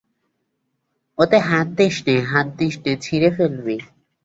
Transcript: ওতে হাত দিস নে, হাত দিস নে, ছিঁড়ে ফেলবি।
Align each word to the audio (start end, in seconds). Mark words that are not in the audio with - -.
ওতে 1.17 1.37
হাত 1.49 1.67
দিস 1.77 1.95
নে, 2.05 2.15
হাত 2.31 2.47
দিস 2.59 2.75
নে, 2.83 2.91
ছিঁড়ে 3.03 3.29
ফেলবি। 3.35 3.77